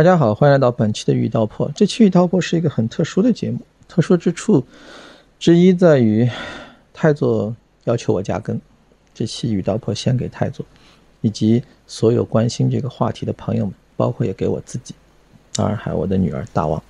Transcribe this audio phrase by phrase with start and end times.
[0.00, 1.68] 大家好，欢迎来到本期的《玉道破》。
[1.74, 4.64] 这期《玉道破》是一个很特殊的节目，特殊之处
[5.38, 6.26] 之一在于
[6.94, 8.58] 太座要求我加更。
[9.12, 10.64] 这期《玉道破》献给太座，
[11.20, 14.94] 以及所有关心这个话题的朋友们，包括也给我自己，
[15.52, 16.82] 当然还有我的女儿大王。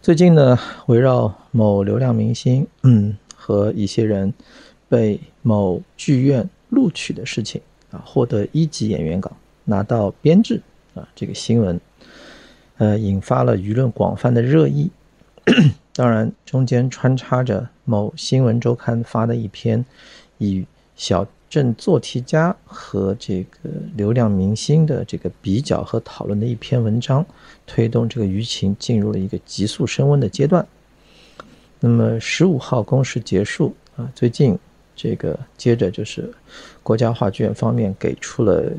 [0.00, 4.32] 最近呢，围绕某流量明星，嗯，和一些人
[4.88, 7.60] 被某剧院录取的事情
[7.90, 9.30] 啊，获得一级演员岗。
[9.64, 10.60] 拿到编制
[10.94, 11.80] 啊，这个新闻，
[12.76, 14.90] 呃，引发了舆论广泛的热议。
[15.94, 19.84] 当然，中间穿插着某新闻周刊发的一篇
[20.38, 20.64] 以
[20.96, 27.24] 小镇做题家和这个流量明星的这个比较和讨论的一篇文章，
[27.66, 30.66] 推动这个舆情进入了一个急速升温的阶段。
[31.80, 34.58] 那么，十五号公示结束啊，最近
[34.94, 36.32] 这个接着就是
[36.82, 38.70] 国家话剧院方面给出了。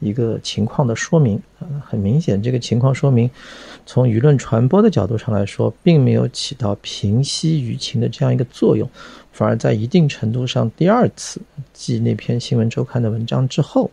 [0.00, 3.28] 一个情况的说明啊，很明显，这个情况说明，
[3.84, 8.88] 从舆论传播的角度上来说，并没有起到平息舆情的这样一个作用，
[9.32, 11.40] 反而在一定程度上，第二次
[11.72, 13.90] 继那篇新闻周刊的文章之后，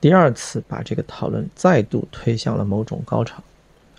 [0.00, 3.42] 第二次把这个讨论再度推向了某种高潮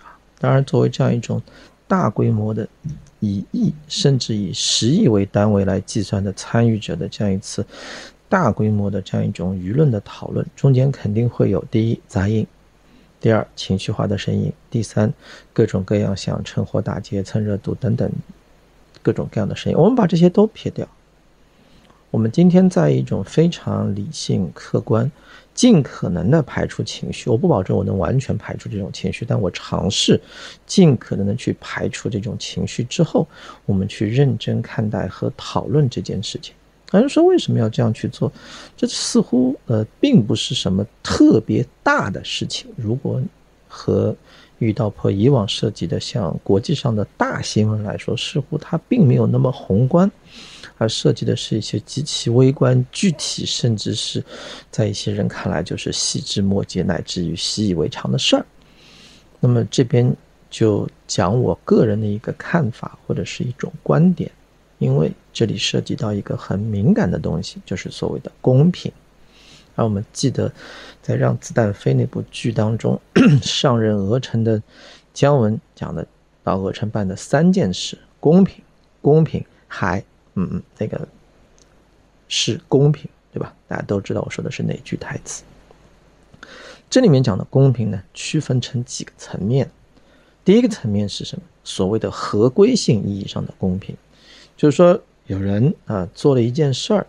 [0.00, 0.16] 啊。
[0.38, 1.42] 当然，作为这样一种
[1.86, 2.66] 大规模的
[3.20, 7.66] 以亿甚至以十亿为单位来计算的参与者的这样一次。
[8.28, 12.46] 大规模的这样一种舆论的讨论，中间肯定会有第一杂音，
[13.20, 15.12] 第二情绪化的声音，第三
[15.52, 18.10] 各种各样想趁火打劫、蹭热度等等
[19.02, 19.78] 各种各样的声音。
[19.78, 20.86] 我们把这些都撇掉，
[22.10, 25.10] 我们今天在一种非常理性、客观、
[25.54, 27.30] 尽可能的排除情绪。
[27.30, 30.20] 我不保证我能完全排除这种情绪，但我尝试
[30.66, 33.26] 尽可能的去排除这种情绪之后，
[33.64, 36.54] 我们去认真看待和讨论这件事情。
[36.90, 38.32] 还是说为什么要这样去做？
[38.76, 42.66] 这似乎呃并不是什么特别大的事情。
[42.76, 43.20] 如果
[43.68, 44.16] 和
[44.58, 50.10] 遇到破以往涉及的像国际上的大新闻来说，似乎它并没有那么宏观，
[50.78, 54.24] 而涉及的是一些极其微观、具体，甚至是
[54.70, 58.44] 在一些人看来就是细枝末节，乃至于习以为常的事儿。
[59.38, 60.12] 那么这边
[60.50, 64.28] 就讲我个人的一个看法或者是一种观点。
[64.78, 68.92] 因为这里涉及到一个很敏感的东西，就是所谓的公平。
[69.74, 70.52] 而我们记得，
[71.02, 73.00] 在《让子弹飞》那部剧当中，
[73.42, 74.60] 上任鹅城的
[75.14, 76.06] 姜文讲的
[76.42, 78.62] 到鹅城办的三件事：公平、
[79.00, 80.00] 公平，还
[80.34, 81.06] 嗯嗯，那个
[82.28, 83.54] 是公平，对吧？
[83.68, 85.44] 大家都知道我说的是哪句台词。
[86.90, 89.70] 这里面讲的公平呢，区分成几个层面。
[90.44, 91.42] 第一个层面是什么？
[91.62, 93.94] 所谓的合规性意义上的公平。
[94.58, 97.06] 就是说，有人啊做了一件事儿，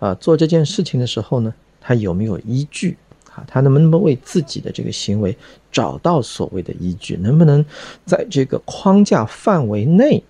[0.00, 2.98] 啊做这件事情的时候呢，他有没有依据
[3.32, 3.42] 啊？
[3.46, 5.34] 他能不能为自己的这个行为
[5.70, 7.16] 找到所谓的依据？
[7.16, 7.64] 能不能
[8.04, 10.22] 在这个框架范围内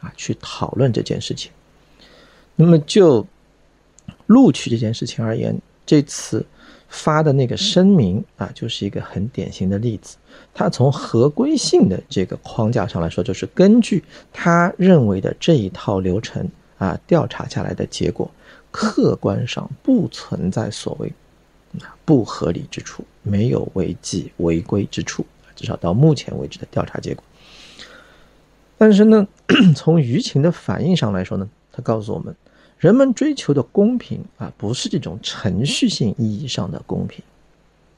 [0.00, 1.52] 啊去讨论这件事情？
[2.56, 3.24] 那么就
[4.26, 5.56] 录取这件事情而言，
[5.86, 6.44] 这次。
[6.90, 10.16] 发的那个声明啊，就是一个很典型的例子。
[10.52, 16.46] 他从合规性的这个框架上来说，就是根据他认为的这一套流程
[16.78, 18.28] 啊，调查下来的结果，
[18.72, 21.12] 客观上不存在所谓
[21.80, 25.24] 啊不合理之处，没有违纪违规之处，
[25.54, 27.22] 至少到目前为止的调查结果。
[28.76, 29.26] 但是呢，
[29.76, 32.34] 从舆情的反应上来说呢，他告诉我们。
[32.80, 37.22] 人们追求的公平啊，不是这种程序性意义上的公平。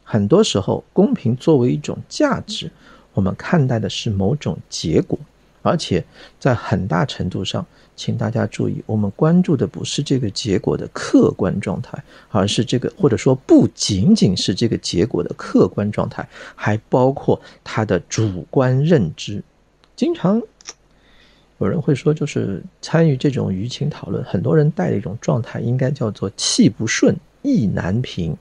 [0.03, 2.69] 很多时候，公平作为一种价值，
[3.15, 5.17] 我们看待的是某种结果，
[5.63, 6.05] 而且
[6.41, 19.45] 在很大程度上，请大家注意，我们关注的不是这个结果的客观状态，而是这个，或者说不仅仅是这个结果的客观状态，还包括它的主观认知。
[19.95, 20.43] 经常。
[21.63, 28.37] 有人会说，就是参与这种舆情讨论，很多人带的一种状态，应该叫做气不顺，意难平。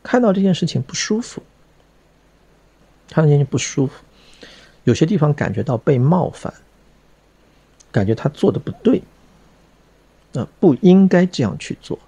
[0.00, 1.42] 看到这件事情不舒服，
[3.08, 3.94] 看到这件事情不舒服，
[4.84, 6.54] 有些地方感觉到被冒犯，
[7.90, 9.02] 感觉他做的不对，
[10.32, 11.98] 那不应该这样去做，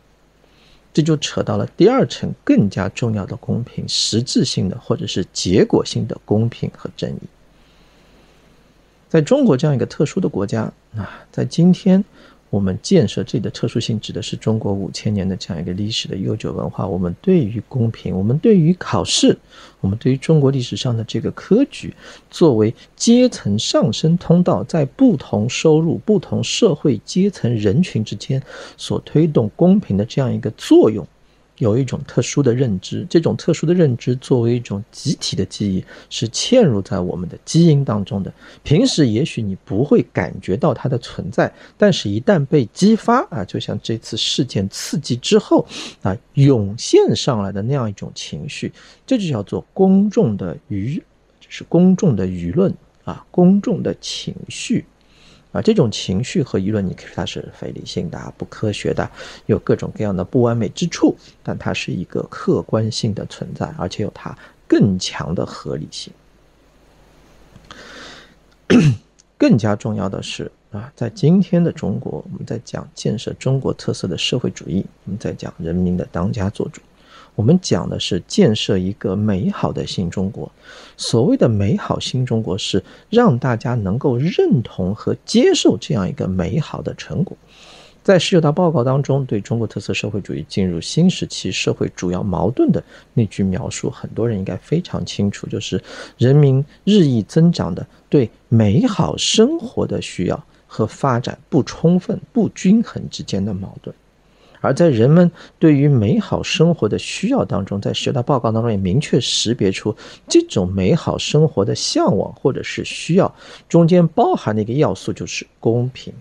[0.92, 7.22] 这就扯到了第二层更加重要的公平，实质性的或者是结果性的公平和正义。
[9.12, 10.62] 在中国这样一个特殊的国家
[10.96, 12.02] 啊，在今天，
[12.48, 16.86] 我们建设这里的特殊性指的是中国五千年的这样一个历史的悠久文化。
[16.86, 19.36] 我们对于公平，我们对于考试，
[19.82, 21.94] 我们对于中国历史上的这个科举，
[22.30, 28.42] 作为阶层上升通道，在不同收入、不同社会阶层人群之间
[28.78, 31.06] 所推动公平的这样一个作用，
[31.62, 38.34] 有一种特殊的认知，这种特殊的认知作为一种集体的记忆，是嵌入在我们的基因当中的。
[38.64, 45.64] 平时也许你不会感觉到它的存在，但是一旦被激发啊，就像这次事件刺激之后
[46.02, 48.72] 啊，涌现上来的那样一种情绪，
[49.06, 50.96] 这就叫做公众的舆，
[51.40, 52.74] 就是公众的舆论
[53.04, 54.84] 啊，公众的情绪。
[55.52, 59.08] 啊，这种情绪和舆论，你可以说它是非理性的、不科学的，
[59.46, 66.12] 有各种各样的不完美之处，但它是一个客观性的存在，而且有它更强的合理性。
[69.36, 76.80] 更加重要的是啊，在今天的中国，我们在讲建设中国特色的社会主义，我们在讲人民的当家作主。
[77.34, 80.50] 我们讲的是建设一个美好的新中国。
[80.96, 87.36] 所谓的美好新中国，是让大家能够认同和接受这样一个美好的成果。
[88.02, 92.82] 在十九大报告当中，对中国特色社会主义进入新时期社会主要矛盾的
[93.14, 95.80] 那句描述，很多人应该非常清楚，就是
[96.18, 103.94] 人民日益增长的对美好生活的需要和发展不充分、不均衡之间的矛盾。
[104.62, 109.94] 而在人们对于美好生活的需要当中，在十九大报告当中也明确识别出
[110.28, 113.34] 这种美好生活的向往或者是需要
[113.68, 116.14] 中间包含的一个要素就是公平，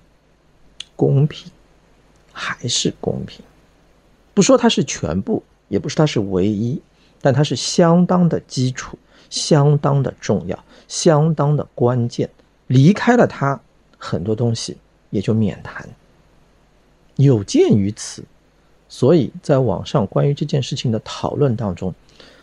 [0.95, 1.51] 公平，
[2.33, 3.45] 还是公平，
[4.33, 6.81] 不说它是全部，也不是它是唯一，
[7.21, 8.97] 但它是相当的基础，
[9.29, 12.27] 相当的重要，相当的关键。
[12.65, 13.61] 离开了它，
[13.99, 14.77] 很多东西
[15.11, 15.87] 也就免谈。
[17.17, 18.23] 有鉴于此。
[18.93, 21.95] 所以在网上关于这件事情的讨论当中，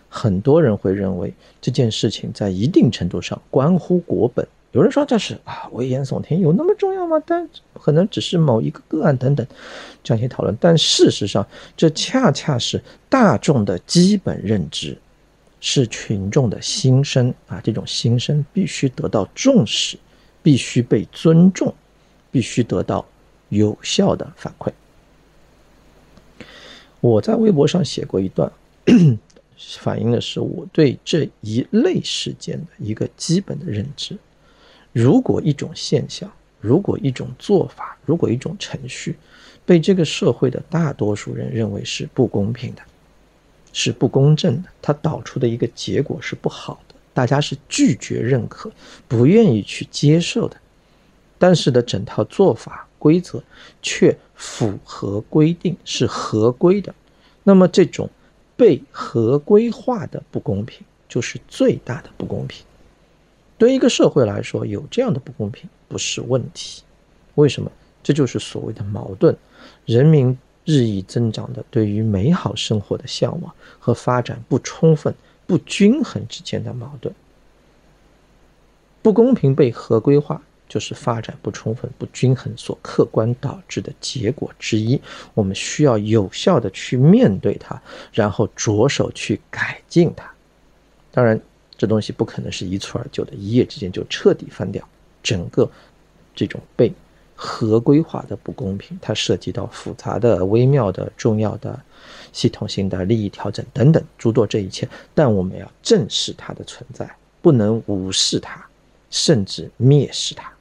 [0.09, 1.31] 很多人会认为
[1.61, 4.49] 这件事情在一定程度上关乎国本。
[4.73, 7.23] 有人说这是啊危言耸听，有那么重要吗？
[7.27, 9.47] 但可能只是某一个个案等等
[10.03, 10.57] 这样一些讨论。
[10.59, 11.47] 但事实上，
[11.77, 14.97] 这恰恰是大众的基本认知，
[15.61, 17.61] 是群众的心声啊！
[17.63, 19.99] 这种心声必须得到重视，
[20.43, 21.75] 必须被尊重，
[22.31, 23.05] 必须得到
[23.51, 24.73] 有效的反馈。
[27.01, 28.51] 我在微博上写过一段，
[29.79, 34.17] 反映的是我对这一类事件的一个基本的认知。
[34.93, 36.31] 如果一种现象，
[36.61, 39.17] 如果一种做法，如果一种程序，
[39.65, 42.83] 被这个社会的大多数人认为是不公平的，
[43.73, 48.73] 是不公正的，它导出的一个结果是不好的，大家是拒绝认可、
[49.07, 50.57] 不愿意去接受的。
[51.39, 52.88] 但是的整套做法。
[52.99, 53.43] 规则
[53.81, 56.95] 却符合规定，是合规的，
[57.45, 58.09] 那么这种
[58.57, 62.65] 被合规化的不公平，就是最大的不公平。
[63.57, 66.83] 对于一个社会来说，有这样的不公平不是问题。
[67.35, 67.71] 为什么？
[68.03, 69.37] 这就是所谓的矛盾：
[69.85, 75.15] 人民日益增长的对于美好生活的向往和发展不充分、
[75.47, 77.15] 不均衡之间的矛盾。
[79.03, 80.43] 不公平被合规化。
[80.69, 85.01] 就是发展不充分、不均衡所客观导致的结果之一。
[85.35, 87.81] 我们需要有效的去面对它，
[88.13, 90.31] 然后着手去改进它。
[91.11, 91.41] 当然，
[91.77, 94.87] 这东西不可能是一蹴而就的，一夜之间就彻底翻掉
[95.23, 95.69] 整个
[96.35, 96.93] 这种被
[97.35, 98.99] 合规化的不公平。
[99.01, 101.81] 它涉及到复杂的、微妙的、重要的、
[102.33, 104.89] 系统性的利益调整等等诸多这一切。
[105.15, 108.65] 但我们要正视它的存在，不能无视它，
[109.11, 110.53] 甚至蔑视它。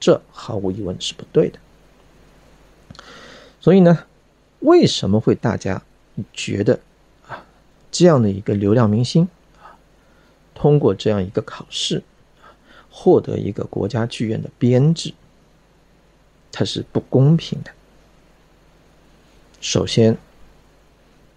[0.00, 1.58] 这毫无疑问是不对的。
[3.60, 4.06] 所以呢，
[4.60, 5.82] 为什么会大家
[6.32, 6.80] 觉得
[7.28, 7.44] 啊，
[7.90, 9.76] 这样的一个流量明星啊，
[10.54, 12.02] 通过这样一个考试
[12.90, 15.12] 获得一个国家剧院的编制，
[16.52, 17.70] 它是不公平的？
[19.60, 20.16] 首先，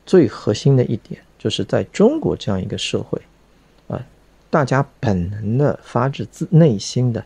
[0.06, 3.20] 最核心的一点就是在中国这样一个社会。
[4.52, 7.26] 大家本能的、发自自内心的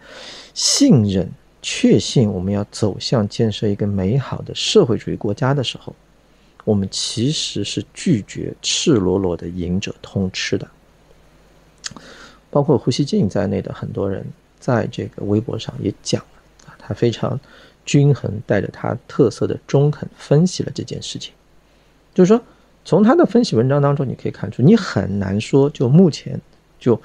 [0.54, 1.28] 信任、
[1.60, 5.94] 确信，我们要走向建设一个美好的社会主义国家的时候，
[6.64, 10.68] 我们其实是拒绝赤裸裸的赢者通吃的。
[12.52, 14.24] 包括胡锡进在内的很多人，
[14.60, 17.40] 在这个微博上也讲了啊，他非常
[17.86, 21.34] 均衡，带着他特色的中肯分析了这件事情。
[22.14, 22.40] 就是说，
[22.86, 26.40] 从他的分析文章当中，你可以看出，你很难说就目前。
[26.86, 27.02] 就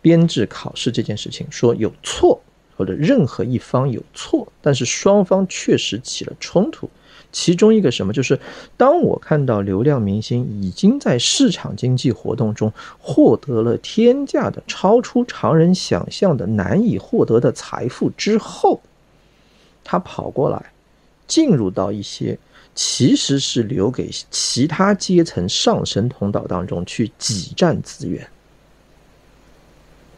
[0.00, 2.40] 编制考试这件事情，说有错
[2.74, 6.88] 或者任何一方有错，但是双方确实起了冲突。
[7.30, 8.40] 其中一个什么，就是
[8.78, 18.80] 当我看到流量明星已经在市场经济活动中获得了天价的、超出常人想象的、难以获得的财富之后，
[19.84, 20.72] 他跑过来，
[21.26, 22.38] 进入到一些
[22.74, 28.26] 其实是留给其他阶层上升通道当中去挤占资源，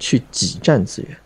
[0.00, 1.16] 去挤占资源，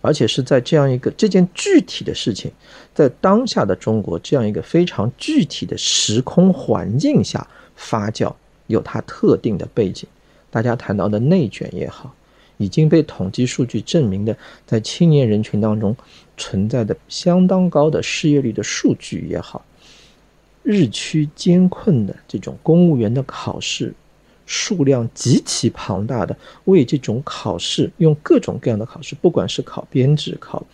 [0.00, 2.50] 而且是在这样一个这件具体的事情，
[2.94, 8.32] 在当下的中国这样一个非常具体的时空环境下发酵，
[8.68, 10.08] 有它特定的背景。
[10.50, 12.14] 大家谈到的内卷也好，
[12.58, 14.36] 已经被统计数据证明的，
[14.66, 15.96] 在青年人群当中
[16.36, 19.64] 存在的相当高的失业率的数据也好。
[20.62, 23.92] 日趋艰困的这种公务员的考试
[24.46, 30.64] 数量极其庞大的，为这种考试用各种各样的考试，不管是考编制、考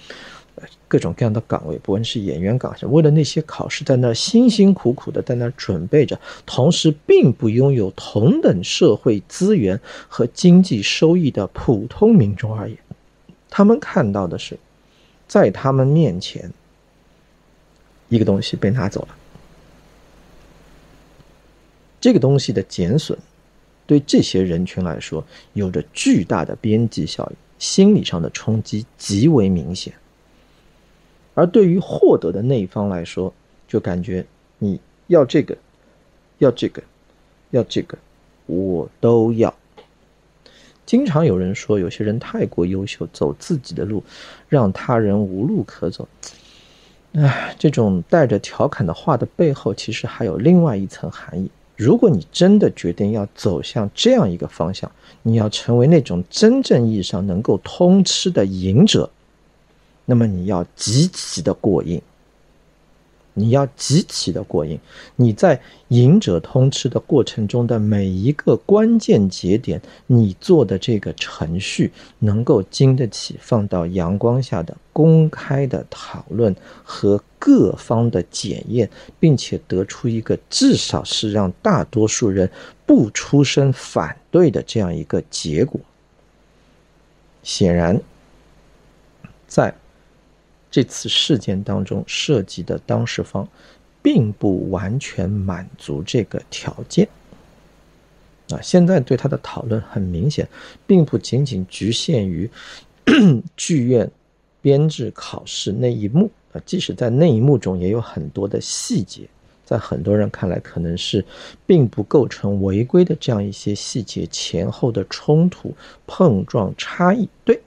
[0.88, 12.76] 各种各样的岗位，不论是演员岗，为了那些考试在那辛辛苦苦的在那准备着，同时并不拥有同等社会资源和经济收益的普通民众而言，
[13.48, 14.58] 他们看到的是，
[15.28, 16.50] 在他们面前，
[18.08, 19.08] 一个东西被拿走了。
[22.00, 23.18] 这个东西的减损，
[23.88, 29.94] 对这些人群来说有着巨大的边际效应，心理上的冲击极为明显。
[31.32, 33.32] 而对于获得的那一方来说，
[33.66, 34.26] 就感觉
[34.58, 35.56] 你要这个，
[36.36, 36.82] 要这个，
[37.50, 37.96] 要这个，
[38.44, 39.54] 我都要。
[40.84, 44.04] 经常有人说，有些人太过优秀，走自己的路，
[44.50, 46.06] 让他人无路可走。
[47.14, 51.50] 唉，这种带着调侃的话的背后，其实还有另外一层含义。
[51.78, 54.90] 如果你真的决定要走向这样一个方向，
[55.22, 59.08] 你要成为那种真正意义上能够通吃的赢者，
[60.04, 62.02] 那么你要极其的过硬。
[63.38, 64.78] 你要极其的过硬，
[65.14, 78.90] 你在赢者通吃的过程中的每一个关键节点，你做的这个程序能够经得起放到阳光下的公开的讨论和各方的检验，
[79.20, 82.50] 并且得出一个至少是让大多数人
[82.84, 85.80] 不出声反对的这样一个结果。
[87.42, 88.00] 显然，
[89.46, 89.74] 在。
[90.70, 93.48] 这次事件当中涉及的当事方，
[94.02, 97.08] 并不完全满足这个条件。
[98.50, 100.48] 啊，现在对他的讨论很明显，
[100.86, 102.50] 并不仅仅局限于
[103.56, 104.10] 剧院
[104.62, 109.28] 编制考试那一幕啊，即使在那一幕中，也有很多的细节，
[109.66, 111.22] 在很多人看来可能是
[111.66, 115.74] 并不构成违规的这样一些细节前后的冲突、
[116.06, 117.28] 碰撞、差异。
[117.44, 117.60] 对，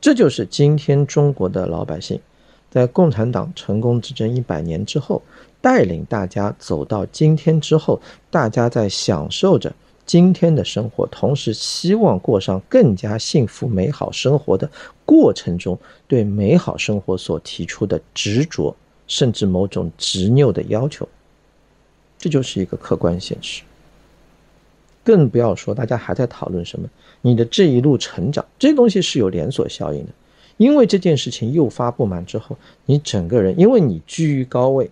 [0.00, 2.18] 这就是今天中国的老百姓。
[2.72, 5.20] 在共产党成功执政一百年之后，
[5.60, 8.00] 带领大家走到今天之后，
[8.30, 9.70] 大家在享受着
[10.06, 14.70] 今天的生活，同时希望过上更加幸福美好生活的
[15.04, 18.74] 过程中，对美好生活所提出的执着，
[19.06, 21.06] 甚至某种执拗的要求，
[22.16, 23.62] 这就是一个客观现实。
[25.04, 26.88] 更不要说大家还在讨论什么，
[27.20, 30.12] 你的这一路成长，这东西是有连锁效应的。
[30.62, 34.88] 因为这件事情诱发不满之后，你整个人，因为你居于高位，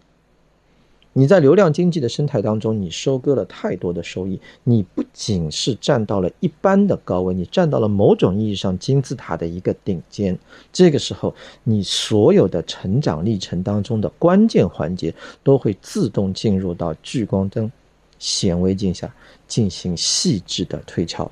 [1.13, 10.37] 你在流量经济的生态当中，你收割了太多的收益，你不仅是站到了一般的高位，你站到了某种意义上金字塔的一个顶尖。
[10.73, 17.71] 这个时候，你所有的成长历程当中的关键环节，都会自动进入到聚光灯、
[18.19, 19.15] 显微镜下
[19.47, 21.31] 进行细致的推敲。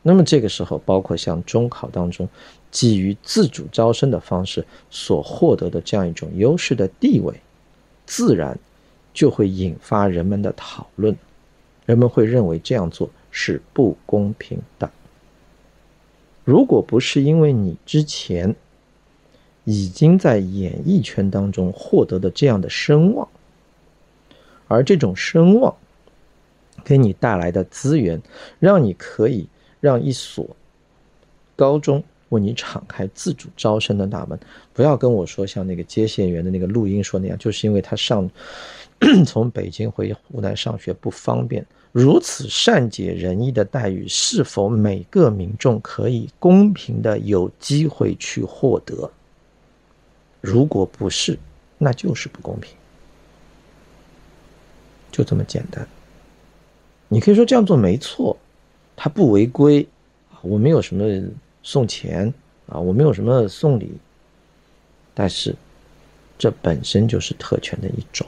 [0.00, 2.28] 那么这个时候，包括像中考当中。
[2.70, 7.34] 基于自主招生的方式所获得的这样一种优势的地位，
[8.06, 8.58] 自然
[9.12, 11.16] 就会引发人们的讨论。
[11.86, 14.88] 人们会认为这样做是不公平的。
[16.44, 18.54] 如果不是因为你之前
[19.64, 23.28] 已经在演艺圈当中获得的这样的声望，
[24.68, 25.74] 而这种声望
[26.84, 28.22] 给你带来的资源，
[28.60, 29.48] 让你可以
[29.80, 30.56] 让一所
[31.56, 32.02] 高中。
[32.30, 34.38] 为你敞开自主招生的大门，
[34.72, 38.28] 不要跟我说像那个接线员的那个录音说那样，就是因为他上
[39.26, 41.64] 从北京回湖南上学不方便。
[41.92, 49.10] 如此善解人意的待遇，是否每个民众可以公平的有机会去获得？
[50.40, 51.36] 如果不是，
[51.78, 52.72] 那就是不公平，
[55.10, 55.84] 就这么简单。
[57.08, 58.36] 你可以说这样做没错，
[58.94, 59.88] 他不违规
[60.42, 61.04] 我没有什么。
[61.62, 62.32] 送钱
[62.66, 63.92] 啊，我没有什么送礼，
[65.14, 65.54] 但是
[66.38, 68.26] 这本身就是特权的一种，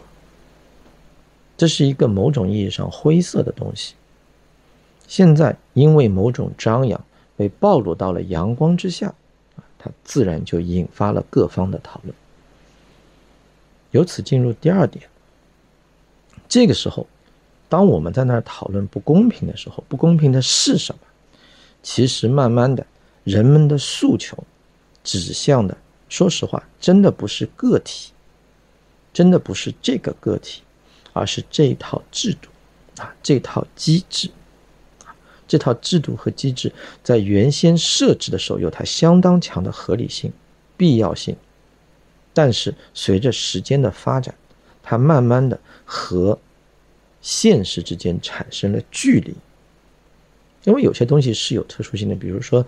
[1.57, 3.95] 这是一个某种意义上灰色的东西。
[5.07, 7.03] 现在因为某种张扬
[7.37, 9.09] 被暴露到了阳光之下，
[9.57, 12.15] 啊，它自然就引发了各方的讨论。
[13.91, 15.07] 由此进入第二点，
[16.49, 17.07] 这个时候，
[17.69, 21.01] 当我们在那儿讨论不公平的时候，不公平的是什么？
[21.83, 22.87] 其实慢慢的，
[23.25, 24.37] 人们的诉求
[25.05, 25.77] 指向的，
[26.09, 28.11] 说实话，真的不是个体，
[29.13, 30.63] 真的不是这个个体，
[31.13, 32.49] 而是这套制度
[33.01, 34.31] 啊，这套机制，
[35.47, 40.33] 这套制度和机制在原先设置的时候有它相当强的合理性、
[40.77, 41.37] 必要性，
[42.35, 44.35] 但是随着时间的发展，
[44.83, 46.39] 它慢慢的和
[47.21, 49.35] 现实之间产生了距离。
[50.65, 52.65] 因为有些东西是有特殊性的，比如说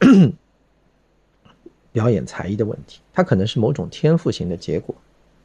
[1.92, 4.94] 表演才艺的问题，它可能是某种天赋型的结果。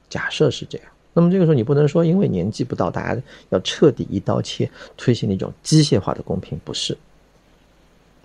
[0.09, 6.97] 假设是这样，那么这个时候你不能说因为年纪不到，大家要彻底一刀切推行那种机械化的公平，不是。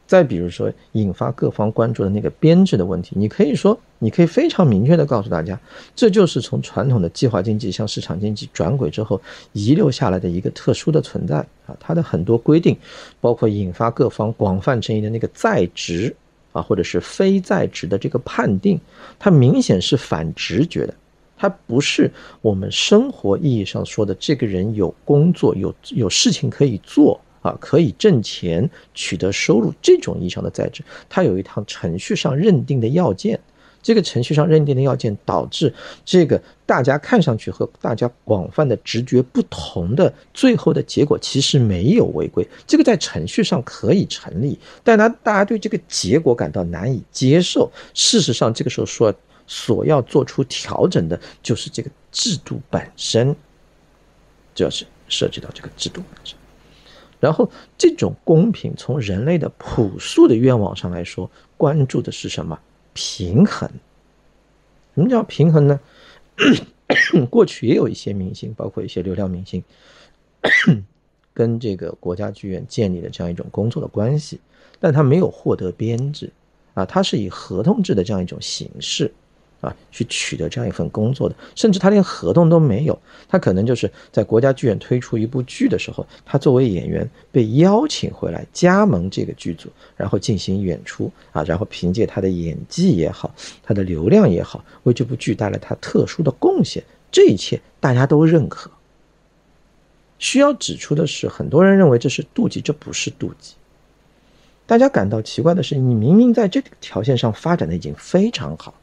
[0.07, 5.59] 再比如说，引发各方关注的那个编制的问题，你可以说，你可以非常明确的告诉大家，
[5.95, 9.21] 这就是从传统的计划经济向市场经济转轨之后
[9.53, 12.77] 遗留下来的一个特殊的存在啊，它的很多规定，
[13.21, 16.15] 包括引发各方广泛争议的那个在职
[16.53, 18.81] 啊，或者是非在职的这个判定，
[19.19, 20.95] 它明显是反直觉的，
[21.37, 22.11] 它不是
[22.43, 27.21] 我们生活意义上说的这个人有工作有有事情可以做。
[27.43, 33.39] 啊，可以挣钱、取得收入这种意义上的在职，它有一套程序上认定的要件。
[33.87, 35.73] 这个程序上认定的要件导致
[36.05, 42.45] 这个大家看上去和大家广泛的直觉不同的最后的结果，其实没有违规。
[42.67, 47.71] 这个在程序上可以成立，但他大家对这个结果感到难以接受。
[47.95, 49.15] 事实上，这个时候说
[49.47, 53.37] 所要做出调整的就是这个制度本身，
[54.53, 56.37] 这要是涉及到这个制度本身。
[57.21, 62.59] 然后，这种公平从人类的朴素的愿望上来说，关注的是什么？
[62.97, 63.71] 平衡。
[64.95, 65.79] 什么叫平衡呢？
[67.31, 69.63] 过去也有一些明星，包括一些流量明星，
[71.35, 74.41] 跟这个国家剧院建立了这样一种工作的关系，
[74.81, 76.33] 但他没有获得编制，
[76.73, 79.13] 啊，他是以合同制的这样一种形式。
[79.61, 98.71] 啊，去取得这样一份工作的，甚至他连合同都没有，他可能就是在国家剧院推出一部剧的时候，他作为演员被邀请回来加盟这个剧组，然后进行演出啊，然后凭借他的演技也好，他的流量也好，为这部剧带来他特殊的贡献，这一切大家都认可。
[100.19, 103.55] 需要指出的是，很多人认为这是妒忌，这不是妒忌。
[104.67, 108.75] 大家感到奇怪的是，你明明在这个条件上发展的已经非常好。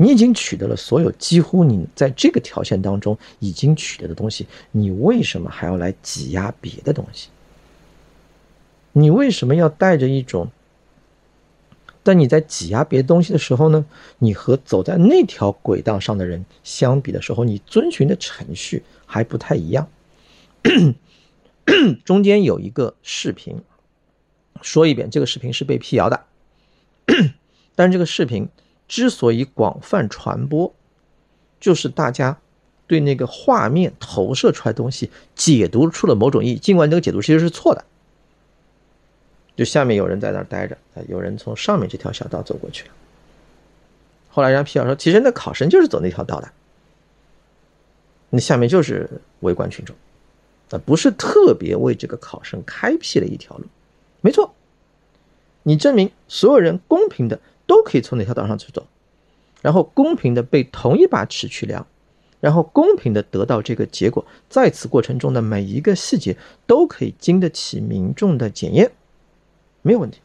[0.00, 7.28] 你已经取得了所有几乎你在这个条件当中已经取得的东西，你为什么还要来挤压别的东西？
[8.92, 10.50] 你为什么要带着一种？
[12.04, 13.84] 当你在挤压别的东西的时候呢？
[14.18, 19.88] 你和走在那条轨道上的人相比的时候，你遵循的程序还不太一样。
[22.04, 23.60] 中间有一个视频，
[24.62, 26.24] 说一遍，这个视频是被辟谣的，
[27.74, 28.48] 但是这个视频。
[28.88, 30.74] 之所以广泛传播，
[31.60, 32.38] 就是大家
[32.86, 37.84] 对那个画面投射出来东西解读出了某种意义，尽管这个解读其实是错的。
[39.54, 42.94] 就下面有人在那儿待着，啊有人从上面这条小道走过去了。
[44.30, 46.48] 后来人家辟谣说，其实那考生就是走那条道的，
[48.30, 49.94] 那下面就是围观群众，
[50.70, 53.66] 啊，不是特别为这个考生开辟了一条路。
[54.22, 54.54] 没错，
[55.64, 57.38] 你证明所有人公平的。
[57.68, 58.84] 都可以从哪条道上去走，
[59.62, 61.86] 然后公平的被同一把尺去量，
[62.40, 68.90] 然后公平的得到这个结果，在此过程中的每一个细节都可以经得起民众的检验，
[69.82, 70.20] 没有问题。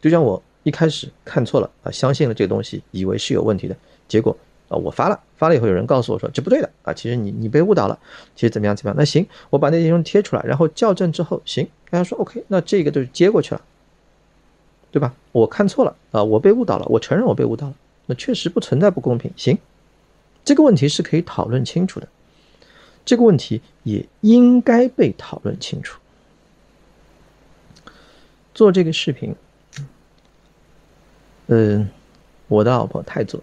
[0.00, 3.76] 就像我一开始看错了啊，相信了这个东西，以为是有问题的，
[4.08, 4.36] 结果
[4.68, 7.98] 啊，我发了，发了以后有人告诉我说这不对的啊，其实你你被误导了，
[8.34, 8.96] 其实怎么样怎么样？
[8.98, 13.62] 那行，我把那内容贴出来，然后校正之后，行，大家说 OK，那这个就接过去了。
[14.94, 15.12] 对吧？
[15.32, 17.74] 我看错了啊，我被误导了，我承认我被误导了。
[18.06, 19.28] 那确实不存在不公平。
[19.36, 19.58] 行，
[20.44, 22.06] 这个问题是可以讨论清楚的，
[23.04, 25.98] 这个问题也应该被讨论清楚。
[28.54, 29.34] 做这个视频，
[31.48, 31.88] 嗯，
[32.46, 33.42] 我的老婆太做，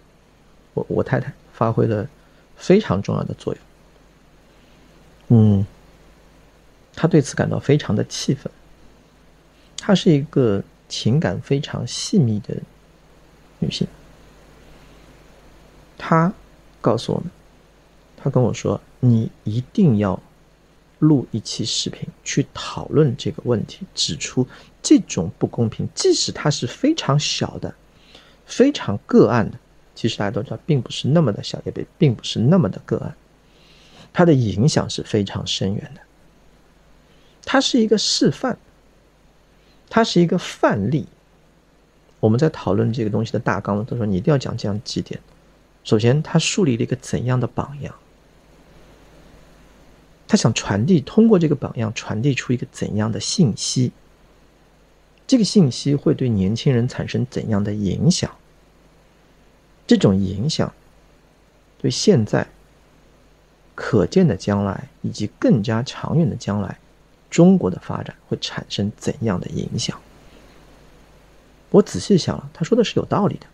[0.72, 2.08] 我我太太发挥了
[2.56, 3.62] 非常重要的作用。
[5.58, 5.66] 嗯，
[6.96, 8.50] 她对此感到非常的气愤。
[9.76, 10.64] 她是一个。
[10.92, 12.54] 情感非常细密的
[13.60, 13.88] 女性，
[15.96, 16.30] 她
[16.82, 17.30] 告诉我们，
[18.14, 20.20] 她跟我说：“你一定要
[20.98, 24.46] 录一期视频去讨论这个问题，指出
[24.82, 27.74] 这种不公平，即使它是非常小的、
[28.44, 29.58] 非常个案的，
[29.94, 33.16] 其实大家都知道，并不是那么的小，也并并不是那么的个案。
[34.12, 36.02] 它的影响是非常深远的。
[37.46, 38.58] 它是一个示范，
[39.94, 41.06] 它是一个范例。
[42.18, 45.20] 我们在讨论这个东西的大纲，的时候你一定要讲这样几点。
[45.84, 47.94] 首先，他树立了一个怎样的榜样？
[50.26, 53.92] 他想传递，通过这个榜样传递出一个怎样的信息？
[55.26, 58.30] 这个信息会对年轻人产生怎样的影响？
[59.86, 60.72] 这种影响
[61.76, 62.46] 对现在
[63.74, 66.78] 可见的将来以及更加长远的将来，
[67.32, 69.98] 中国的发展会产生怎样的影响？
[71.70, 73.46] 我仔细想了，他说的是有道理的。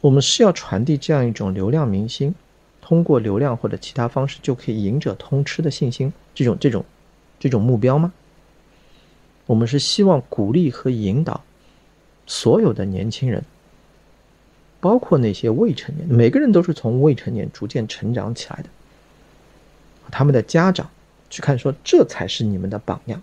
[0.00, 2.34] 我们是要传递这样一种流量明星，
[2.80, 6.82] 通过流量或者其他方式就可以赢者通吃的信心，这种这种
[7.38, 8.14] 这种目标吗？
[9.44, 11.42] 我们是希望鼓励和引导
[12.26, 13.44] 所有的年轻人，
[14.80, 18.70] 包括那些未成年，每个人都是从未成年逐渐成长起来的，
[20.10, 20.88] 他们的家长
[21.30, 23.22] 去看说，这才是你们的榜样。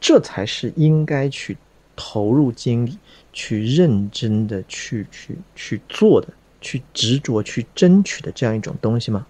[0.00, 1.56] 这才是应该去
[1.94, 2.98] 投入精力、
[3.32, 6.28] 去认真的去去去做的、
[6.60, 9.26] 去执着去争取的这样一种东西吗？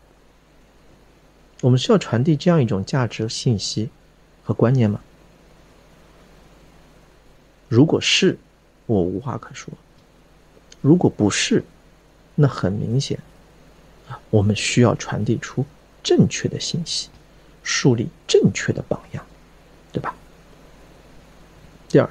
[1.62, 3.90] 我们是要传递这样一种价值信息
[4.44, 5.00] 和观念吗？
[7.68, 8.38] 如果是，
[8.86, 9.72] 我无话可说；
[10.80, 11.64] 如果不是，
[12.36, 13.18] 那很明显
[14.08, 15.66] 啊，我们需要传递出
[16.02, 17.08] 正确的信息，
[17.70, 19.24] 树立正确的榜样，
[19.92, 20.12] 对吧？
[21.88, 22.10] 第二，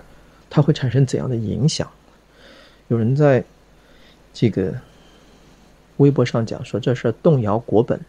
[0.49, 1.91] 它会产生怎样的影响？
[2.87, 3.43] 有人在
[4.33, 4.73] 这个
[5.97, 7.99] 微博上讲说，这是动摇国本，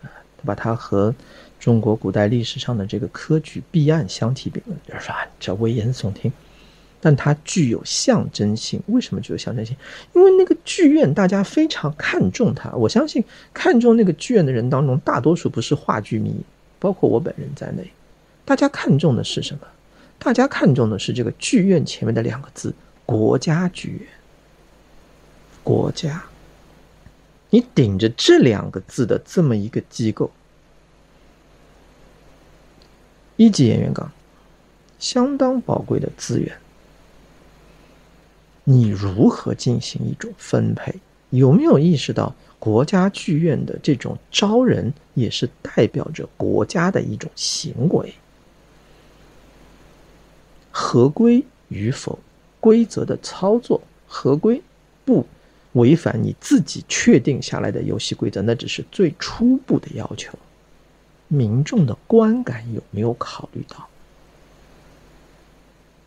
[0.00, 1.14] 他把它和
[1.60, 6.32] 中国古代历史上的这个科举弊案相提并论，就是说这危言耸听。
[7.00, 9.76] 但它具有象征性，为什么具有象征性？
[10.14, 13.22] 因为那个剧院大家非常看重它，我相信
[13.52, 16.34] 看重那个剧院的人当中，大多数不是话剧迷，
[16.78, 17.92] 包括我本人在内，
[18.44, 19.66] 大家看重的是什么？
[20.18, 22.74] 大家看重的是这个剧院前面的两个字
[23.06, 24.08] “国家剧院”。
[25.62, 26.24] 国家，
[27.50, 30.30] 你顶着这两个字的这么一个机构，
[33.36, 34.10] 一级演员岗，
[34.98, 36.56] 相当宝贵的资源，
[38.64, 40.94] 你如何进行一种分配？
[41.30, 48.14] 有没有意识到国家剧院的这种招人，也是代表着国家的一种行为？
[50.70, 52.18] 合规与否，
[52.60, 54.62] 规则的操作合规
[55.04, 55.26] 不
[55.72, 60.38] 违反你自己确定下来的游戏规则，那只是最初步的要求。
[61.26, 63.86] 民众的观感有没有考虑到？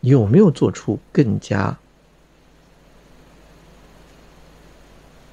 [0.00, 1.78] 有没有做出更加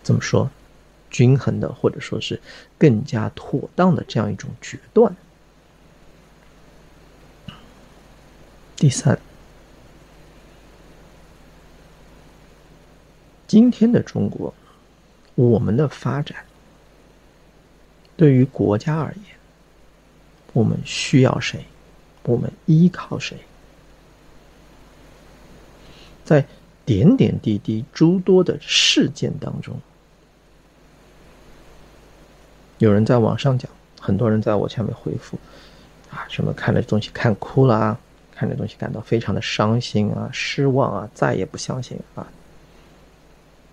[0.09, 0.49] 怎么说
[1.11, 2.41] 均衡的，或者说是
[2.79, 5.15] 更加妥当的这样一种决断？
[8.75, 9.19] 第三。
[13.45, 14.51] 今天的中国，
[15.35, 16.43] 我们的发展
[18.17, 19.35] 对于国家而言，
[20.53, 21.63] 我们需要谁？
[22.23, 23.37] 我们依靠谁？
[26.25, 26.43] 在
[26.83, 29.79] 点点滴滴诸多的事件当中，
[32.79, 35.37] 有人在网上讲，很多人在我下面回复，
[36.09, 37.99] 啊，什么看这东西看哭了啊，
[38.33, 42.25] 看这东西感到非常的伤心啊、失望啊，再也不相信啊。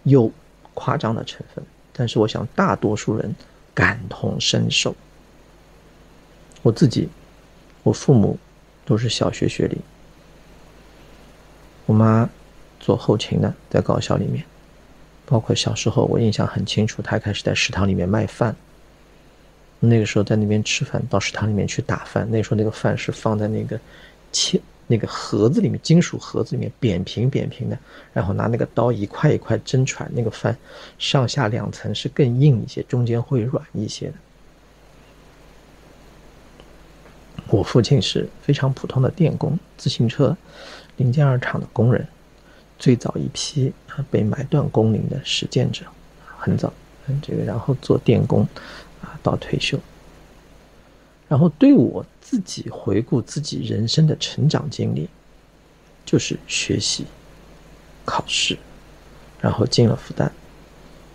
[0.02, 0.30] 有
[0.74, 3.32] 夸张的成分，但是我想大多数人
[3.72, 4.94] 感同身受。
[6.62, 7.08] 我自己，
[7.84, 8.36] 我父母
[8.84, 9.78] 都是小学学历，
[11.86, 12.28] 我妈
[12.80, 14.44] 做后勤的，在高校里面，
[15.24, 18.56] 包括小时候我印象很清楚，她开始在食堂里面卖饭。
[19.80, 23.78] 那个时候在那边吃饭，到食堂里面去打饭，那时候那个饭是放在那个
[24.32, 24.60] 切。
[24.88, 27.76] 那个盒子里面，金属盒子里面扁平扁平的，
[28.12, 30.56] 然后拿那个刀一块一块蒸出来，那个饭
[30.96, 34.14] 上下两层是更硬一些，中间会软一些的。
[37.48, 40.36] 我父亲是非常普通的电工，自行车
[40.98, 42.06] 零件二厂的工人，
[42.78, 43.72] 最早一批
[44.08, 45.84] 被买断工龄的实践者，
[46.38, 46.72] 很早，
[47.08, 48.46] 嗯这个然后做电工
[49.26, 49.76] 到退休。
[51.28, 55.08] 然后对我自己回顾自己人生的成长经历，
[56.04, 57.04] 就是学习、
[58.04, 58.56] 考试，
[59.40, 60.30] 然后进了复旦，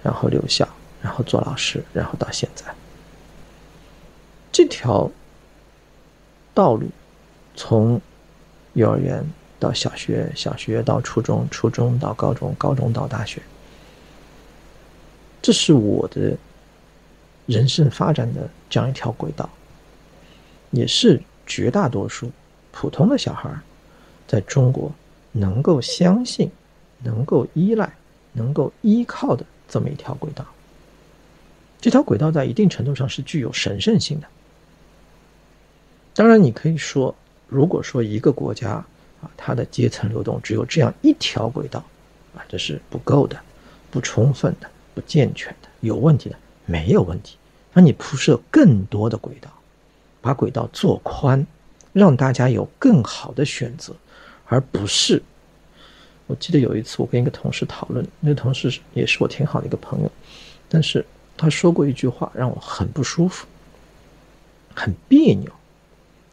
[0.03, 0.67] 然后留校，
[1.01, 2.65] 然后做老师，然后到现在，
[4.51, 5.09] 这条
[6.53, 6.89] 道路
[7.55, 8.01] 从
[8.73, 9.25] 幼儿园
[9.57, 13.41] 到小学，小学到初中，初中到高中，高中到大学，
[15.41, 16.37] 这是我的
[17.51, 19.49] 人生发展的这样一条轨道，
[20.69, 22.31] 也是绝大多数
[22.71, 23.53] 普通的小孩
[24.25, 24.89] 在中国
[25.33, 26.49] 能够相信、
[27.03, 27.93] 能够依赖、
[28.31, 30.45] 能够依靠的这么一条轨道。
[31.81, 34.27] 这条轨道在一定程度上是具有神圣性的。
[36.13, 37.13] 当然，你可以说，
[37.49, 38.71] 如果说一个国家
[39.21, 41.83] 啊，它的阶层流动只有这样一条轨道，
[42.33, 43.37] 啊，这是不够的、
[43.89, 46.37] 不充分的、不健全的、有问题的。
[46.67, 47.35] 没有问题，
[47.73, 49.49] 那你铺设更多的轨道，
[50.21, 51.45] 把轨道做宽，
[51.93, 53.95] 让大家有更好的选择，
[54.45, 55.21] 而不是。
[56.27, 60.11] 我记得有一次我跟一个同事讨论，那个同事也是我挺好的一个朋友，
[60.69, 61.05] 但是
[61.37, 63.45] 他说过一句话让我很不舒服，
[64.75, 65.51] 很别扭。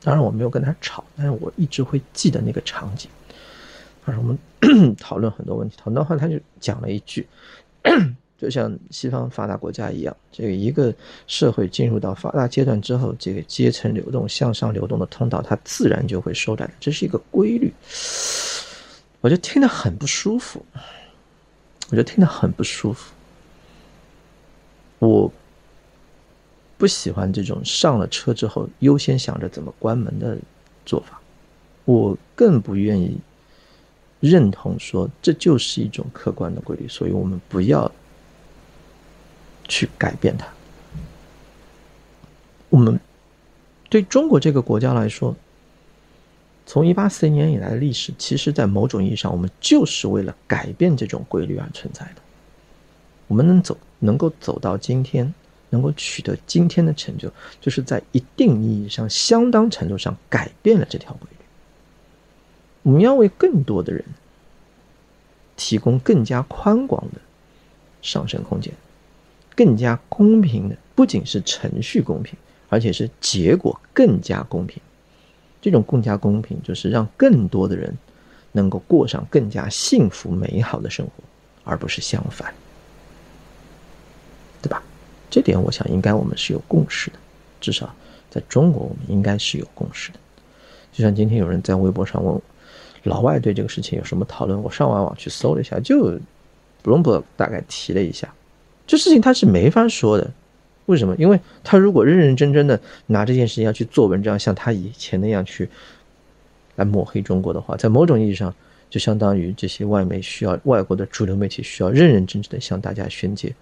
[0.01, 3.11] 当然我没有跟他吵，但是我一直会记得那个场景。
[4.05, 7.27] 他说我们 讨论很多问题，讨论的话他就讲了一句。
[8.39, 10.95] 就像西方发达国家一样，这个一个
[11.27, 17.75] 社会进入到发达阶段之后，这个阶层流动向上流动的通道，它自然就会收窄，这是一个规律。
[19.21, 20.65] 我就听得很不舒服，
[21.91, 23.13] 我就听得很不舒服。
[25.01, 25.29] 我
[26.77, 30.39] 不喜欢这种上了车之后优先想着怎么关门的
[30.87, 31.21] 做法，
[31.85, 33.19] 我更不愿意
[34.21, 37.91] 认同说这就是一种客观的规律，所以我们不要。
[39.69, 40.49] 去改变它。
[42.71, 42.99] 我们
[43.89, 45.37] 对中国这个国家来说，
[46.67, 52.21] 从一八四零年以来的历史，其实，在某种意义上，我们就是为了改变这种规律而存在的。
[53.27, 55.33] 我们能走，能够走到今天，
[55.71, 61.37] 能够取得今天的成就，就是在一定意义上、相当程度上改变了这条规律。
[62.83, 64.05] 我们要为更多的人
[65.57, 67.21] 提供更加宽广的
[68.03, 68.73] 上升空间。
[69.59, 74.81] 更加公平的不仅是程序公平，而且是结果更加公平。
[75.61, 77.93] 这种更加公平，就是让更多的人
[78.53, 81.13] 能够过上更加幸福美好的生活，
[81.65, 82.55] 而不是相反，
[84.63, 84.81] 对吧？
[85.29, 87.17] 这点我想应该我们是有共识的，
[87.61, 87.93] 至少
[88.31, 90.21] 在中国我们应该是有共识的。
[90.93, 92.41] 就像今天有人在微博上问
[93.03, 96.17] 老外对这个事情有什么讨论，我上网网去搜了一下，就
[96.85, 98.33] Bloomberg 大概提了一下。
[98.89, 100.29] 这事情他是没法说的，
[100.87, 101.15] 为什么？
[101.19, 105.69] 因为他如果认认真真的拿这件事情要去做文章，像他以前那样去
[106.77, 108.53] 来抹黑中国的话，在某种意义上，
[108.89, 113.55] 就相当于这些外媒需要外国的主流媒体需要认认真真的向大家宣介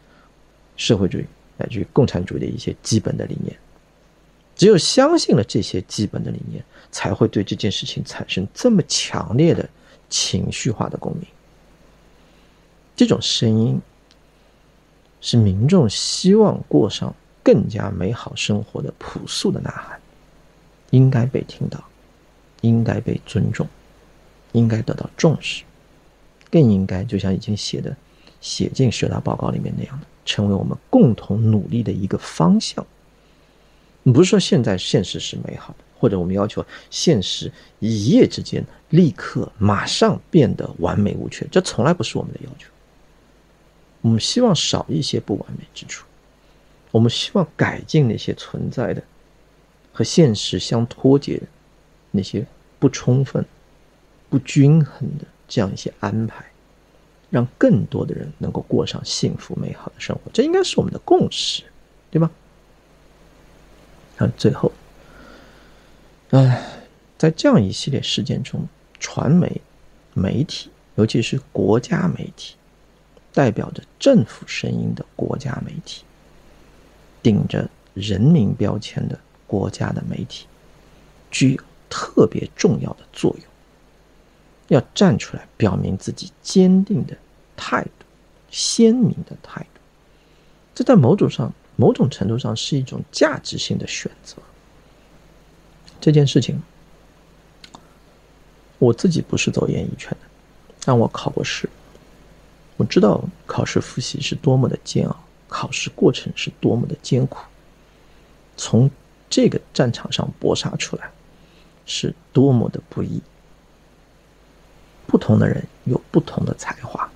[0.77, 1.25] 社会主义
[1.57, 3.55] 乃至于共产主义的一些基本的理念。
[4.55, 9.69] 只有相信了这些基本的理念，才会对这件事情产生这么强烈的
[10.09, 11.23] 情绪化的共鸣。
[12.95, 13.81] 这种声音。
[15.27, 17.13] 是民众希望过上
[17.43, 20.01] 更加美好生活的朴素的呐喊，
[20.91, 21.83] 应该被听到，
[22.61, 23.67] 应该被尊重，
[24.53, 25.65] 应该得到重视，
[26.49, 27.97] 更应该就像已经写的
[28.41, 32.87] 写进十大报告里面那样的，成为我们共同努力的一个方向。
[34.05, 42.69] 不是说现在现实是美好的，或者我们要求现实一夜之间立刻马上变得完美无缺，这从来不是我们的要求。
[44.07, 46.07] 我们希望少一些不完美之处，
[46.93, 49.03] 我们希望改进那些存在的
[49.93, 51.47] 和现实相脱节的
[52.13, 52.47] 那些
[52.79, 53.45] 不充分、
[54.31, 56.45] 不均衡的这样一些安排，
[57.31, 60.31] 让更多的人能够过上幸福美好的生活。
[60.33, 61.65] 这应该是我们的共识，
[62.13, 62.31] 对吧？
[64.19, 64.71] 那最后，
[66.31, 66.65] 哎，
[67.19, 68.69] 在这样一系列事件中，
[69.01, 69.61] 传媒、
[70.15, 72.55] 媒体，尤其是国家媒体。
[73.37, 76.05] 代表着政府声音的国家媒体，
[77.23, 80.47] 顶着人民标签的国家的媒体，
[81.31, 83.45] 具有特别重要的作用。
[84.69, 87.15] 要站出来表明自己坚定的
[87.59, 88.07] 态度、
[88.51, 89.81] 鲜明的态度，
[90.75, 94.39] 这在某种上、某种程度上是一种价值性的选择。
[96.01, 96.59] 这件事情，
[98.79, 100.19] 我自己不是走演艺圈的，
[100.87, 101.69] 但我考过试。
[102.77, 105.17] 我知道考试复习是多么的煎熬，
[105.49, 107.39] 考试过程是多么的艰苦，
[108.57, 108.91] 从
[109.31, 111.11] 这个战场上搏杀出来，
[111.87, 113.21] 是多么的不易。
[115.07, 117.09] 不同的人有不同的才华，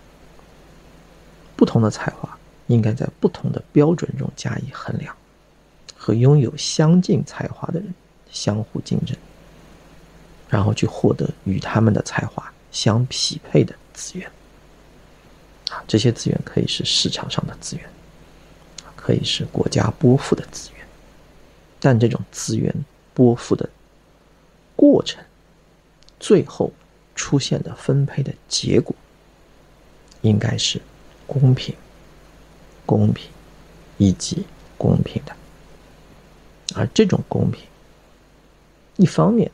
[1.57, 5.14] 不同的才华应该在不同的标准中加以衡量，
[5.96, 7.92] 和拥有相近才华的人
[8.31, 9.16] 相互竞争，
[10.49, 14.31] 然后去获得与他们的才华相匹配的资源。
[15.70, 17.85] 啊，这些资源可以是市场上的资源，
[18.94, 20.87] 可可以是国家拨付的资源，
[21.80, 22.72] 但这种资源
[23.12, 23.68] 拨付的
[24.76, 25.20] 过程，
[26.20, 26.72] 最后
[27.16, 28.94] 出现的分配的结果，
[30.20, 30.80] 应该是
[31.26, 31.74] 公平、
[32.87, 33.28] 公平
[33.98, 34.46] 以及
[34.78, 35.35] 公平的。
[36.76, 37.64] 而这种公平，
[38.94, 39.50] 一方面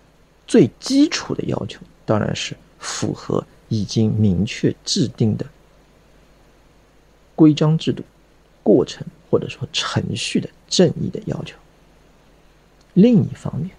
[0.46, 5.46] 最基础的要求当然是符合已经明确制定的
[7.36, 8.02] 规章制度、
[8.64, 11.56] 过程或者说程序的正义的要求。
[12.94, 13.70] 另一方面，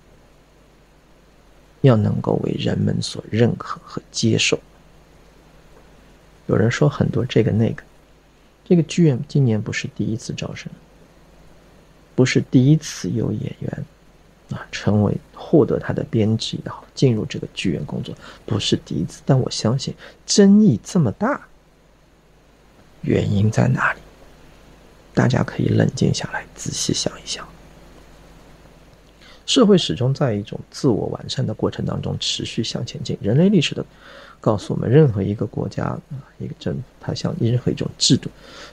[1.81, 4.57] 要能够为人们所认可和接受。
[6.45, 7.83] 有人说很多这个那个，
[8.63, 10.71] 这个剧院今年不是第一次招生。
[12.15, 13.85] 不是第一次有演员
[14.49, 18.15] 啊成为获得他的编制也好，进入这个剧院工作，
[18.45, 19.21] 不是第一次。
[19.25, 19.93] 但我相信
[20.25, 21.47] 争议这么大，
[23.01, 23.99] 原因在哪里？
[25.13, 27.47] 大家可以冷静下来，仔细想一想。
[29.45, 33.17] 社会始终在一种自我完善的过程当中持续向前进。
[33.21, 33.85] 人类历史的。
[34.39, 35.99] 告诉我们，任何一个国家啊，
[36.37, 38.29] 一个政，它像任何一种制度，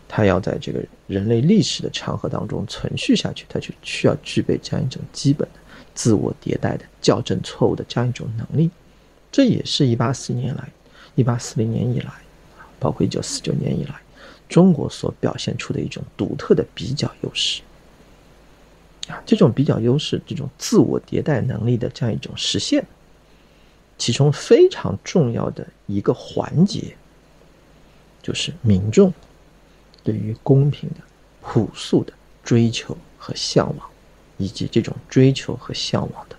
[0.06, 5.60] 它要在这个人类历史的长河当中存续下去，它就需要具备这样一种基本的
[5.94, 8.70] 自我迭代的校正错误的这样一种能力。
[9.32, 10.68] 这也是一八四年来，
[11.14, 12.12] 一八四零年以来，
[12.78, 13.94] 包括一九四九年以来，
[14.48, 17.62] 中国所表现出的一种独特的比较优势。
[19.09, 22.85] 啊，这种比较优势，这种自我迭代能力的这样一种实现。
[23.98, 26.96] 其中非常重要的一个环节，
[28.22, 29.12] 就是民众
[30.02, 30.96] 对于公平的、
[31.40, 33.88] 朴素的追求和向往，
[34.37, 36.37] 以及这种追求和向往的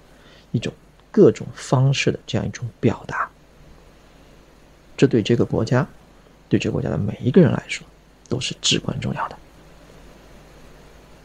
[0.51, 0.73] 一种
[1.11, 3.29] 各种方式的这样一种表达。
[4.97, 5.87] 这对这个国家，
[6.49, 7.85] 对这个国家的每一个人来说，
[8.29, 9.37] 都是至关重要的。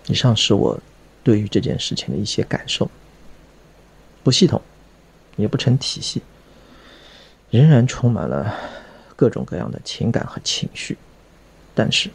[0.06, 0.78] 以上是我
[1.22, 2.90] 对于这件事情的一些感受，
[4.22, 4.60] 不系统。
[5.36, 6.20] 也不成体系，
[7.50, 8.54] 仍然充满了
[9.16, 10.98] 各种各样的情感和情绪，
[11.74, 12.10] 但是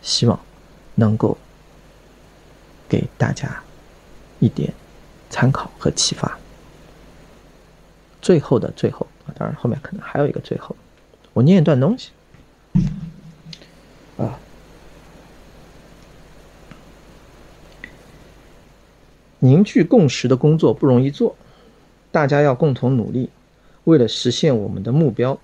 [0.00, 0.40] 希望
[0.94, 1.36] 能够
[2.88, 3.62] 给大家
[4.38, 4.72] 一点
[5.28, 6.38] 参考和启发。
[8.22, 10.74] 最后的最后啊，当然后面可能还有一个最后，
[11.34, 12.10] 我念一段东西
[14.18, 14.38] 啊，
[19.38, 21.36] 凝聚共识的工作不容易做。
[22.10, 23.28] 大家要共同努力，
[23.84, 25.38] 为了实现我们的目标，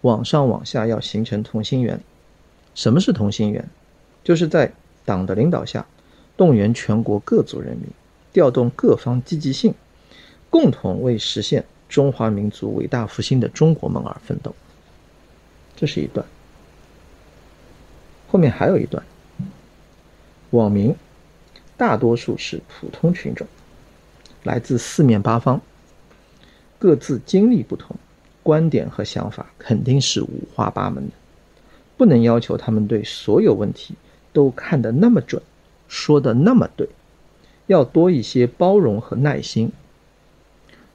[0.00, 2.00] 往上往下要形成同心圆。
[2.74, 3.68] 什么是同心圆？
[4.22, 4.72] 就是在
[5.04, 5.86] 党的领导下，
[6.34, 7.86] 动员全国各族人民，
[8.32, 9.74] 调动各方积极性，
[10.48, 14.54] 共同为实现中华民族伟大复兴的中国梦而奋斗。
[15.76, 16.24] 这是一段，
[18.28, 19.02] 后面还有一段。
[20.50, 20.94] 网民
[21.76, 23.46] 大多数是普通群众，
[24.44, 25.60] 来自四面八方。
[26.78, 27.96] 各自经历不同，
[28.42, 31.12] 观点和想法肯定是五花八门的，
[31.96, 33.94] 不能要求他们对所有问题
[34.32, 35.42] 都看得那么准，
[35.88, 36.88] 说的那么对，
[37.66, 39.72] 要多一些包容和耐心。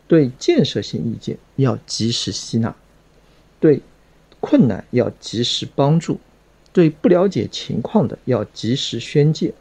[0.07, 2.75] 对建设性意见要及时吸纳，
[3.59, 3.81] 对
[4.39, 6.19] 困难要及时帮助，
[6.79, 9.53] 对不了解情况的要及时宣介，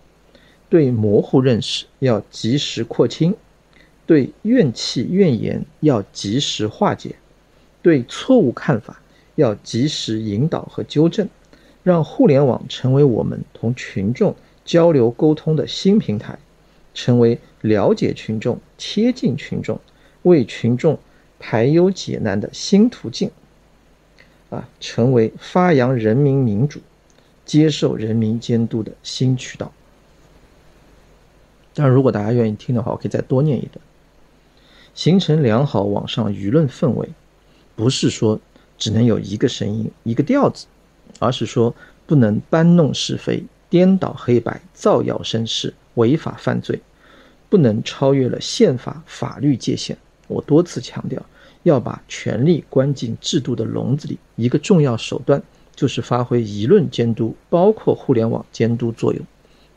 [0.68, 3.34] 对模糊认识要及时廓清。
[4.06, 7.16] 对怨气怨言要及时化解，
[7.82, 9.02] 对错误看法
[9.34, 11.28] 要及时引导和纠正，
[11.82, 16.38] 让互联网成为我们同群众交流沟通的新平台，
[16.94, 19.80] 成为了解群众、贴近群众、
[20.22, 20.96] 为群众
[21.40, 23.28] 排忧解难的新途径，
[24.50, 26.78] 啊，成为发扬人民民主、
[27.48, 29.72] 接受人民监督的新渠道。
[31.74, 33.80] 当然，如果大家愿意听的话，我可以再多念一段。
[34.94, 37.08] 形成良好网上舆论氛围，
[37.74, 38.38] 不是说
[38.76, 40.66] 只能有一个声音、一个调子，
[41.20, 41.74] 而是说
[42.06, 46.78] 不能搬弄是非、颠倒黑白、造谣生事、违法犯罪，
[47.48, 49.96] 不能超越了宪法法律界限。
[50.26, 51.24] 我多次强调，
[51.62, 55.42] 要把权力关进制度的笼子里，一个重要手段
[55.78, 59.22] 就是发挥舆论监督，包括互联网监督作用。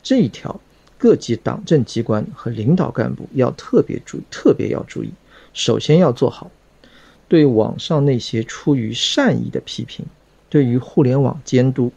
[0.02, 0.60] 这一条。
[0.98, 5.10] 各级党政机关和领导干部要特别注意，特别要注意。
[5.52, 6.52] 首先要做好
[7.28, 10.06] 对网上那些出于善意的批评，
[10.48, 11.92] 对于互联网监督，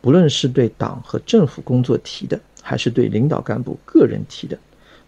[0.00, 4.58] 不论是对党和政府工作提的，还是对领导干部个人提的，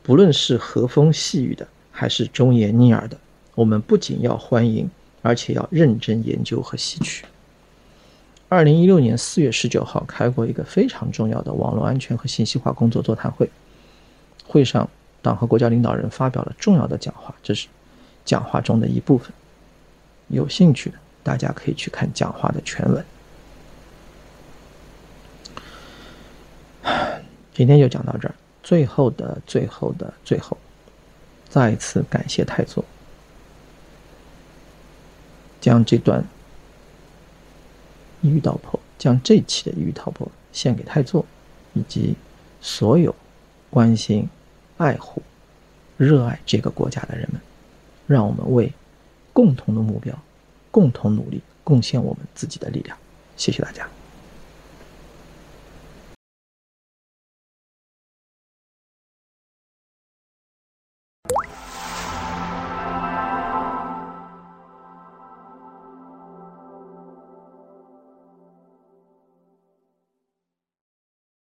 [0.01, 3.18] 不论是和风细雨的，还是忠言逆耳的，
[3.57, 4.88] 我们不仅要欢迎，
[5.22, 7.24] 而且要认真研究和吸取。
[8.51, 13.48] 二零一六年四月十九号开过一个非常重要的网络安全和信息化工作座谈会，
[14.44, 14.90] 会上
[15.22, 17.68] 党和国家领导人发表了重要的讲话，这是
[18.24, 19.32] 讲话中的一部分。
[20.26, 23.05] 有兴趣的大家可以去看讲话的全文。
[27.55, 28.34] 今天就讲到这儿，
[28.64, 30.59] 最后的最后的最后，
[31.48, 32.84] 再一次感谢太座，
[35.61, 36.24] 将这段
[38.23, 41.25] 一语道破，将这期的一语道破献给太座，
[41.75, 42.14] 以及
[42.61, 43.14] 所有
[43.71, 44.29] 关心、
[44.77, 45.23] 爱护、
[45.97, 47.41] 热爱这个国家的人们，
[48.07, 48.73] 让我们为
[49.33, 50.16] 共同的目标
[50.71, 52.97] 共同努力，贡献我们自己的力量。
[53.37, 53.89] 谢谢大家。